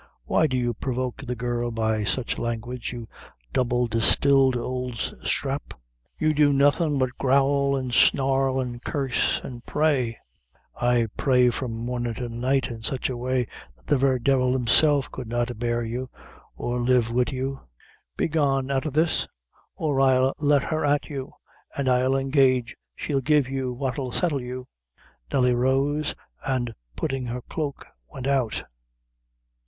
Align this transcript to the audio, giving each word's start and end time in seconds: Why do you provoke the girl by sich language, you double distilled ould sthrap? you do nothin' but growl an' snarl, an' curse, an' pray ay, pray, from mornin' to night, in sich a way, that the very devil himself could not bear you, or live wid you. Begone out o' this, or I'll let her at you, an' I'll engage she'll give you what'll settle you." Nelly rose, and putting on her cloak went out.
Why 0.25 0.47
do 0.47 0.57
you 0.57 0.73
provoke 0.73 1.21
the 1.21 1.35
girl 1.35 1.69
by 1.69 2.03
sich 2.03 2.39
language, 2.39 2.91
you 2.91 3.07
double 3.53 3.85
distilled 3.85 4.55
ould 4.55 4.95
sthrap? 5.23 5.75
you 6.17 6.33
do 6.33 6.51
nothin' 6.51 6.97
but 6.97 7.15
growl 7.19 7.77
an' 7.77 7.91
snarl, 7.91 8.59
an' 8.59 8.79
curse, 8.79 9.39
an' 9.43 9.61
pray 9.67 10.17
ay, 10.81 11.05
pray, 11.17 11.51
from 11.51 11.73
mornin' 11.85 12.15
to 12.15 12.29
night, 12.29 12.67
in 12.67 12.81
sich 12.81 13.11
a 13.11 13.15
way, 13.15 13.45
that 13.77 13.85
the 13.85 13.97
very 13.99 14.17
devil 14.17 14.53
himself 14.53 15.11
could 15.11 15.27
not 15.27 15.59
bear 15.59 15.83
you, 15.83 16.09
or 16.55 16.79
live 16.79 17.11
wid 17.11 17.31
you. 17.31 17.59
Begone 18.17 18.71
out 18.71 18.87
o' 18.87 18.89
this, 18.89 19.27
or 19.75 20.01
I'll 20.01 20.33
let 20.39 20.63
her 20.63 20.83
at 20.83 21.09
you, 21.09 21.33
an' 21.77 21.87
I'll 21.87 22.15
engage 22.15 22.75
she'll 22.95 23.21
give 23.21 23.47
you 23.47 23.71
what'll 23.71 24.11
settle 24.11 24.41
you." 24.41 24.67
Nelly 25.31 25.53
rose, 25.53 26.15
and 26.43 26.73
putting 26.95 27.27
on 27.27 27.35
her 27.35 27.41
cloak 27.43 27.85
went 28.11 28.25
out. 28.25 28.63